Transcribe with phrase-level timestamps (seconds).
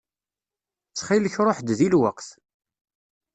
[0.89, 2.29] Ttxil-k ṛuḥ-d di lweqt.